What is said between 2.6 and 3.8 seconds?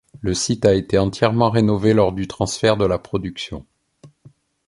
de la production.